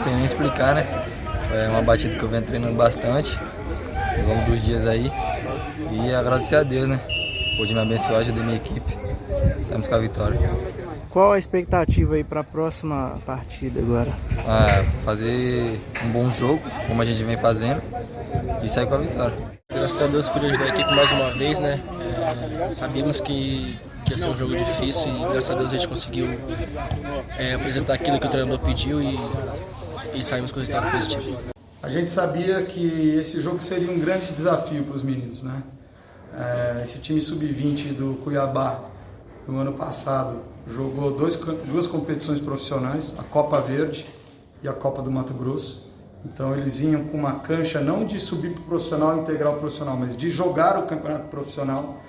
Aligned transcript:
sei 0.00 0.14
nem 0.14 0.24
explicar, 0.24 0.74
né? 0.74 0.86
Foi 1.46 1.68
uma 1.68 1.82
batida 1.82 2.16
que 2.16 2.22
eu 2.22 2.28
venho 2.28 2.42
treinando 2.42 2.74
bastante 2.74 3.38
ao 4.18 4.26
longo 4.26 4.50
dos 4.50 4.64
dias 4.64 4.86
aí. 4.86 5.12
E 5.92 6.14
agradecer 6.14 6.56
a 6.56 6.62
Deus, 6.62 6.88
né? 6.88 6.98
Pôde 7.58 7.74
me 7.74 7.80
abençoar, 7.80 8.20
ajudei 8.20 8.42
minha 8.42 8.56
equipe. 8.56 8.96
Saímos 9.62 9.88
com 9.88 9.94
a 9.94 9.98
vitória. 9.98 10.38
Qual 11.10 11.32
a 11.32 11.38
expectativa 11.38 12.14
aí 12.14 12.24
para 12.24 12.40
a 12.40 12.44
próxima 12.44 13.18
partida 13.26 13.80
agora? 13.80 14.10
Ah, 14.46 14.84
fazer 15.04 15.78
um 16.04 16.08
bom 16.10 16.30
jogo, 16.30 16.62
como 16.86 17.02
a 17.02 17.04
gente 17.04 17.22
vem 17.24 17.36
fazendo, 17.36 17.82
e 18.62 18.68
sair 18.68 18.86
com 18.86 18.94
a 18.94 18.98
vitória. 18.98 19.36
Graças 19.68 20.00
a 20.00 20.06
Deus 20.06 20.28
por 20.28 20.44
ajudar 20.44 20.64
a 20.64 20.68
equipe 20.68 20.94
mais 20.94 21.10
uma 21.10 21.30
vez, 21.32 21.58
né? 21.58 21.78
É, 22.64 22.70
sabíamos 22.70 23.20
que, 23.20 23.78
que 24.04 24.12
ia 24.12 24.16
ser 24.16 24.28
um 24.28 24.36
jogo 24.36 24.56
difícil 24.56 25.08
e 25.12 25.18
graças 25.20 25.50
a 25.50 25.54
Deus 25.54 25.68
a 25.68 25.76
gente 25.76 25.88
conseguiu 25.88 26.28
é, 27.36 27.54
apresentar 27.54 27.94
aquilo 27.94 28.18
que 28.18 28.26
o 28.26 28.30
treinador 28.30 28.60
pediu 28.60 29.02
e, 29.02 29.18
e 30.14 30.24
saímos 30.24 30.52
com 30.52 30.60
resultado 30.60 30.90
positivo. 30.90 31.38
A 31.82 31.88
gente 31.88 32.10
sabia 32.10 32.62
que 32.62 33.16
esse 33.18 33.40
jogo 33.40 33.60
seria 33.60 33.90
um 33.90 33.98
grande 33.98 34.32
desafio 34.32 34.84
para 34.84 34.96
os 34.96 35.02
meninos, 35.02 35.42
né? 35.42 35.62
É, 36.34 36.82
esse 36.82 36.98
time 36.98 37.20
sub-20 37.20 37.94
do 37.94 38.14
Cuiabá 38.22 38.80
no 39.48 39.58
ano 39.58 39.72
passado 39.72 40.38
jogou 40.66 41.10
dois, 41.10 41.36
duas 41.36 41.86
competições 41.86 42.38
profissionais, 42.38 43.14
a 43.18 43.22
Copa 43.22 43.60
Verde 43.60 44.06
e 44.62 44.68
a 44.68 44.72
Copa 44.72 45.02
do 45.02 45.10
Mato 45.10 45.34
Grosso. 45.34 45.90
Então 46.24 46.54
eles 46.54 46.76
vinham 46.76 47.04
com 47.04 47.16
uma 47.16 47.40
cancha 47.40 47.80
não 47.80 48.06
de 48.06 48.20
subir 48.20 48.52
para 48.52 48.60
o 48.60 48.64
profissional 48.64 49.18
integral 49.18 49.56
profissional, 49.56 49.96
mas 49.96 50.16
de 50.16 50.30
jogar 50.30 50.78
o 50.78 50.86
campeonato 50.86 51.28
profissional 51.28 52.00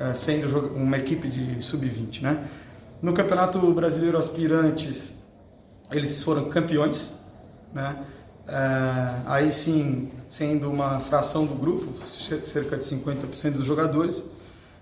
é, 0.00 0.14
sendo 0.14 0.74
uma 0.74 0.96
equipe 0.96 1.28
de 1.28 1.62
sub-20, 1.62 2.22
né? 2.22 2.48
No 3.00 3.12
Campeonato 3.12 3.60
Brasileiro 3.72 4.18
Aspirantes 4.18 5.18
eles 5.90 6.22
foram 6.22 6.48
campeões, 6.50 7.14
né? 7.72 7.96
É, 8.48 9.22
aí 9.26 9.52
sim, 9.52 10.10
sendo 10.26 10.70
uma 10.70 11.00
fração 11.00 11.44
do 11.44 11.54
grupo, 11.54 12.06
cerca 12.06 12.76
de 12.76 12.84
50% 12.84 13.52
dos 13.52 13.66
jogadores, 13.66 14.24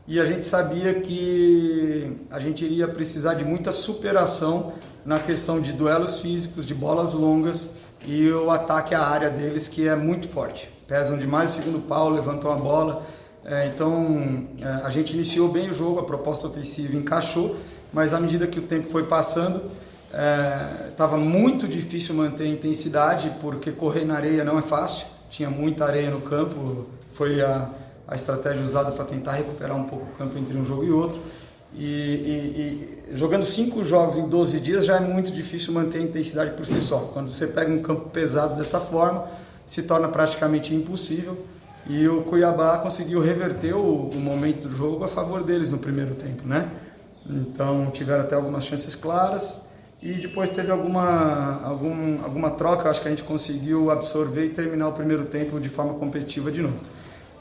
e 0.06 0.20
a 0.20 0.24
gente 0.24 0.46
sabia 0.46 0.94
que 1.00 2.16
a 2.30 2.38
gente 2.38 2.64
iria 2.64 2.86
precisar 2.86 3.34
de 3.34 3.44
muita 3.44 3.72
superação 3.72 4.72
na 5.04 5.18
questão 5.18 5.60
de 5.60 5.72
duelos 5.72 6.20
físicos, 6.20 6.64
de 6.64 6.74
bolas 6.74 7.12
longas 7.12 7.70
e 8.06 8.30
o 8.30 8.50
ataque 8.50 8.94
à 8.94 9.02
área 9.02 9.28
deles, 9.28 9.66
que 9.66 9.88
é 9.88 9.96
muito 9.96 10.28
forte. 10.28 10.68
Pesam 10.86 11.18
demais 11.18 11.50
o 11.50 11.54
segundo 11.54 11.80
pau, 11.88 12.08
levantam 12.08 12.52
a 12.52 12.56
bola. 12.56 13.04
É, 13.44 13.66
então 13.66 14.46
é, 14.60 14.86
a 14.86 14.90
gente 14.90 15.14
iniciou 15.14 15.48
bem 15.48 15.70
o 15.70 15.74
jogo, 15.74 15.98
a 15.98 16.04
proposta 16.04 16.46
ofensiva 16.46 16.96
encaixou, 16.96 17.56
mas 17.92 18.14
à 18.14 18.20
medida 18.20 18.46
que 18.46 18.60
o 18.60 18.62
tempo 18.62 18.88
foi 18.90 19.04
passando, 19.04 19.70
estava 20.90 21.16
é, 21.16 21.20
muito 21.20 21.68
difícil 21.68 22.14
manter 22.14 22.44
a 22.44 22.48
intensidade, 22.48 23.30
porque 23.40 23.70
correr 23.70 24.04
na 24.04 24.16
areia 24.16 24.44
não 24.44 24.58
é 24.58 24.62
fácil, 24.62 25.06
tinha 25.30 25.50
muita 25.50 25.84
areia 25.84 26.10
no 26.10 26.20
campo, 26.22 26.86
foi 27.12 27.42
a, 27.42 27.68
a 28.08 28.14
estratégia 28.14 28.62
usada 28.62 28.92
para 28.92 29.04
tentar 29.04 29.32
recuperar 29.32 29.76
um 29.76 29.84
pouco 29.84 30.06
o 30.06 30.16
campo 30.16 30.38
entre 30.38 30.56
um 30.56 30.64
jogo 30.64 30.84
e 30.84 30.90
outro. 30.90 31.20
E, 31.74 31.84
e, 31.84 33.08
e, 33.12 33.16
jogando 33.16 33.44
cinco 33.44 33.84
jogos 33.84 34.16
em 34.16 34.26
12 34.26 34.60
dias 34.60 34.86
já 34.86 34.96
é 34.96 35.00
muito 35.00 35.30
difícil 35.30 35.74
manter 35.74 35.98
a 35.98 36.02
intensidade 36.02 36.52
por 36.52 36.64
si 36.64 36.80
só. 36.80 37.10
Quando 37.12 37.30
você 37.30 37.46
pega 37.46 37.70
um 37.70 37.82
campo 37.82 38.08
pesado 38.08 38.54
dessa 38.54 38.80
forma, 38.80 39.28
se 39.66 39.82
torna 39.82 40.08
praticamente 40.08 40.74
impossível. 40.74 41.36
E 41.88 42.08
o 42.08 42.22
Cuiabá 42.22 42.78
conseguiu 42.78 43.20
reverter 43.20 43.74
o, 43.74 44.08
o 44.08 44.16
momento 44.16 44.68
do 44.68 44.76
jogo 44.76 45.04
a 45.04 45.08
favor 45.08 45.44
deles 45.44 45.70
no 45.70 45.78
primeiro 45.78 46.14
tempo, 46.14 46.46
né? 46.46 46.70
Então 47.28 47.90
tiveram 47.90 48.22
até 48.22 48.34
algumas 48.34 48.64
chances 48.64 48.94
claras 48.94 49.65
e 50.02 50.12
depois 50.12 50.50
teve 50.50 50.70
alguma, 50.70 51.60
algum, 51.64 52.22
alguma 52.22 52.50
troca, 52.50 52.90
acho 52.90 53.00
que 53.00 53.08
a 53.08 53.10
gente 53.10 53.22
conseguiu 53.22 53.90
absorver 53.90 54.44
e 54.44 54.48
terminar 54.50 54.88
o 54.88 54.92
primeiro 54.92 55.24
tempo 55.24 55.58
de 55.58 55.68
forma 55.68 55.94
competitiva 55.94 56.52
de 56.52 56.60
novo. 56.60 56.78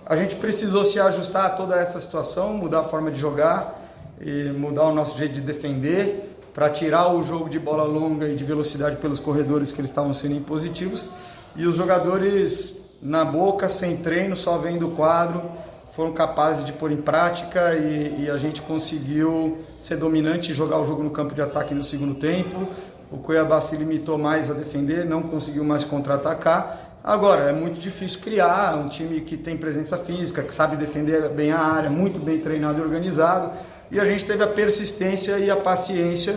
A 0.05 0.15
gente 0.15 0.35
precisou 0.35 0.85
se 0.85 0.99
ajustar 0.99 1.45
a 1.45 1.49
toda 1.49 1.75
essa 1.75 1.99
situação, 1.99 2.53
mudar 2.53 2.81
a 2.81 2.83
forma 2.83 3.11
de 3.11 3.19
jogar 3.19 3.81
e 4.21 4.51
mudar 4.51 4.83
o 4.83 4.93
nosso 4.95 5.17
jeito 5.17 5.33
de 5.33 5.41
defender 5.41 6.37
para 6.53 6.69
tirar 6.69 7.13
o 7.13 7.25
jogo 7.25 7.49
de 7.49 7.59
bola 7.59 7.83
longa 7.83 8.29
e 8.29 8.35
de 8.35 8.43
velocidade 8.45 8.95
pelos 8.97 9.19
corredores 9.19 9.71
que 9.73 9.81
eles 9.81 9.89
estavam 9.89 10.13
sendo 10.13 10.35
impositivos. 10.35 11.09
E 11.55 11.65
os 11.65 11.75
jogadores 11.75 12.77
na 13.01 13.25
boca, 13.25 13.67
sem 13.67 13.97
treino, 13.97 14.35
só 14.35 14.57
vendo 14.57 14.87
o 14.87 14.91
quadro, 14.91 15.51
foram 15.95 16.11
capazes 16.11 16.65
de 16.65 16.73
pôr 16.73 16.91
em 16.91 17.01
prática 17.01 17.73
e, 17.73 18.23
e, 18.23 18.29
a 18.29 18.37
gente 18.37 18.61
conseguiu 18.61 19.59
ser 19.79 19.95
dominante 19.95 20.51
e 20.51 20.55
jogar 20.55 20.79
o 20.79 20.85
jogo 20.85 21.01
no 21.01 21.09
campo 21.09 21.33
de 21.33 21.41
ataque 21.41 21.73
no 21.73 21.83
segundo 21.83 22.15
tempo. 22.15 22.67
O 23.11 23.17
Cuiabá 23.17 23.61
se 23.61 23.75
limitou 23.77 24.17
mais 24.17 24.51
a 24.51 24.53
defender, 24.53 25.05
não 25.05 25.21
conseguiu 25.21 25.63
mais 25.63 25.83
contra-atacar 25.83 26.85
Agora, 27.05 27.43
é 27.43 27.53
muito 27.53 27.79
difícil 27.79 28.19
criar 28.19 28.75
um 28.75 28.89
time 28.89 29.21
que 29.21 29.37
tem 29.37 29.55
presença 29.55 29.95
física, 29.95 30.41
que 30.41 30.51
sabe 30.51 30.75
defender 30.75 31.29
bem 31.29 31.51
a 31.51 31.59
área, 31.59 31.87
muito 31.87 32.19
bem 32.19 32.39
treinado 32.39 32.79
e 32.79 32.81
organizado. 32.81 33.51
E 33.91 33.99
a 33.99 34.05
gente 34.05 34.25
teve 34.25 34.43
a 34.43 34.47
persistência 34.47 35.37
e 35.37 35.51
a 35.51 35.55
paciência 35.55 36.35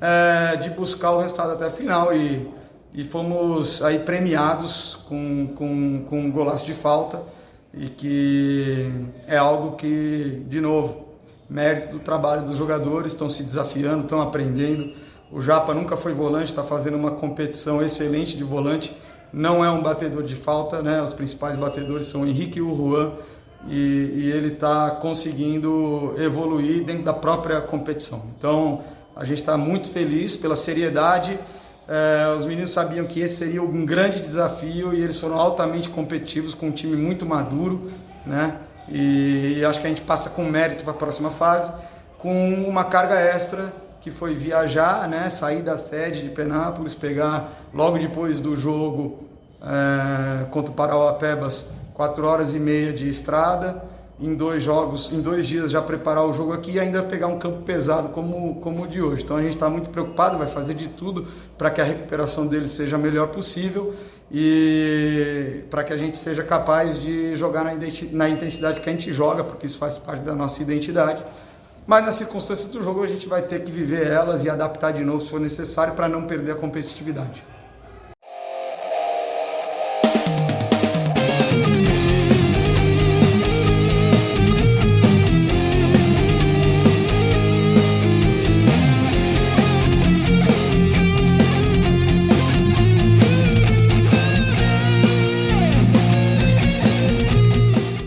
é, 0.00 0.56
de 0.56 0.70
buscar 0.70 1.12
o 1.12 1.20
resultado 1.20 1.52
até 1.52 1.66
a 1.66 1.70
final. 1.70 2.12
E, 2.12 2.48
e 2.92 3.04
fomos 3.04 3.80
aí 3.80 4.00
premiados 4.00 4.96
com, 5.08 5.52
com, 5.54 6.04
com 6.04 6.18
um 6.18 6.32
golaço 6.32 6.66
de 6.66 6.74
falta. 6.74 7.22
E 7.74 7.88
que 7.88 8.90
é 9.26 9.36
algo 9.36 9.76
que, 9.76 10.42
de 10.48 10.60
novo, 10.60 11.08
mérito 11.48 11.96
do 11.96 12.00
trabalho 12.00 12.42
dos 12.42 12.56
jogadores, 12.56 13.12
estão 13.12 13.28
se 13.28 13.42
desafiando, 13.42 14.04
estão 14.04 14.20
aprendendo. 14.20 14.92
O 15.30 15.40
Japa 15.40 15.74
nunca 15.74 15.96
foi 15.96 16.12
volante, 16.12 16.46
está 16.46 16.64
fazendo 16.64 16.96
uma 16.96 17.12
competição 17.12 17.82
excelente 17.82 18.36
de 18.36 18.44
volante 18.44 18.94
não 19.32 19.64
é 19.64 19.70
um 19.70 19.82
batedor 19.82 20.22
de 20.22 20.34
falta, 20.34 20.82
né? 20.82 21.02
Os 21.02 21.12
principais 21.12 21.56
batedores 21.56 22.06
são 22.06 22.22
o 22.22 22.26
Henrique 22.26 22.58
e 22.58 22.62
o 22.62 22.76
Juan 22.76 23.12
e, 23.68 23.74
e 23.74 24.32
ele 24.32 24.54
está 24.54 24.90
conseguindo 24.92 26.14
evoluir 26.18 26.84
dentro 26.84 27.02
da 27.02 27.12
própria 27.12 27.60
competição. 27.60 28.22
Então 28.38 28.82
a 29.14 29.24
gente 29.24 29.40
está 29.40 29.56
muito 29.56 29.90
feliz 29.90 30.36
pela 30.36 30.56
seriedade. 30.56 31.38
É, 31.88 32.36
os 32.36 32.44
meninos 32.44 32.70
sabiam 32.70 33.06
que 33.06 33.18
esse 33.20 33.36
seria 33.36 33.62
um 33.62 33.86
grande 33.86 34.20
desafio 34.20 34.92
e 34.92 35.02
eles 35.02 35.18
foram 35.18 35.36
altamente 35.36 35.88
competitivos 35.88 36.54
com 36.54 36.66
um 36.66 36.70
time 36.70 36.94
muito 36.94 37.24
maduro, 37.24 37.90
né? 38.26 38.58
E, 38.88 39.56
e 39.58 39.64
acho 39.64 39.80
que 39.80 39.86
a 39.86 39.88
gente 39.88 40.02
passa 40.02 40.28
com 40.28 40.44
mérito 40.44 40.82
para 40.82 40.92
a 40.92 40.96
próxima 40.96 41.30
fase, 41.30 41.72
com 42.18 42.62
uma 42.64 42.84
carga 42.84 43.18
extra 43.18 43.72
que 44.00 44.10
foi 44.10 44.34
viajar, 44.34 45.08
né, 45.08 45.28
sair 45.28 45.62
da 45.62 45.76
sede 45.76 46.22
de 46.22 46.28
Penápolis, 46.28 46.94
pegar 46.94 47.52
logo 47.74 47.98
depois 47.98 48.38
do 48.38 48.56
jogo 48.56 49.24
é, 49.62 50.44
contra 50.50 50.72
o 50.72 50.74
Parauapebas, 50.74 51.66
quatro 51.94 52.26
horas 52.26 52.54
e 52.54 52.60
meia 52.60 52.92
de 52.92 53.08
estrada, 53.08 53.82
em 54.20 54.34
dois 54.34 54.62
jogos, 54.62 55.10
em 55.12 55.20
dois 55.20 55.46
dias 55.46 55.70
já 55.70 55.80
preparar 55.80 56.24
o 56.24 56.32
jogo 56.32 56.52
aqui 56.52 56.72
e 56.72 56.80
ainda 56.80 57.02
pegar 57.02 57.28
um 57.28 57.38
campo 57.38 57.62
pesado 57.62 58.08
como, 58.08 58.56
como 58.56 58.82
o 58.82 58.86
de 58.86 59.00
hoje. 59.00 59.22
Então 59.22 59.36
a 59.36 59.42
gente 59.42 59.54
está 59.54 59.70
muito 59.70 59.90
preocupado, 59.90 60.38
vai 60.38 60.48
fazer 60.48 60.74
de 60.74 60.88
tudo 60.88 61.26
para 61.56 61.70
que 61.70 61.80
a 61.80 61.84
recuperação 61.84 62.46
dele 62.46 62.68
seja 62.68 62.96
a 62.96 62.98
melhor 62.98 63.28
possível 63.28 63.94
e 64.30 65.62
para 65.70 65.84
que 65.84 65.92
a 65.92 65.96
gente 65.96 66.18
seja 66.18 66.42
capaz 66.42 67.00
de 67.00 67.36
jogar 67.36 67.64
na, 67.64 67.72
na 68.12 68.28
intensidade 68.28 68.80
que 68.80 68.88
a 68.88 68.92
gente 68.92 69.12
joga, 69.12 69.44
porque 69.44 69.66
isso 69.66 69.78
faz 69.78 69.98
parte 69.98 70.22
da 70.22 70.34
nossa 70.34 70.60
identidade 70.62 71.24
mas 71.88 72.04
nas 72.04 72.16
circunstâncias 72.16 72.70
do 72.70 72.84
jogo 72.84 73.02
a 73.02 73.06
gente 73.06 73.26
vai 73.26 73.40
ter 73.40 73.64
que 73.64 73.72
viver 73.72 74.08
elas 74.08 74.44
e 74.44 74.50
adaptar 74.50 74.92
de 74.92 75.02
novo 75.02 75.22
se 75.22 75.30
for 75.30 75.40
necessário 75.40 75.94
para 75.94 76.06
não 76.06 76.26
perder 76.26 76.52
a 76.52 76.54
competitividade. 76.54 77.42